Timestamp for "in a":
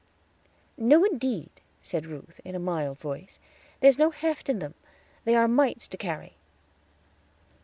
2.43-2.59